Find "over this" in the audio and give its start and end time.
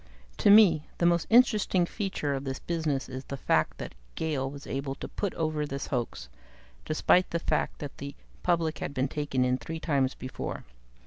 5.35-5.85